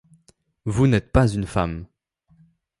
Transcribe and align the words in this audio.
Vous 0.65 0.87
n'êtes 0.87 1.11
pas 1.11 1.27
une 1.27 1.45
femme. 1.45 1.85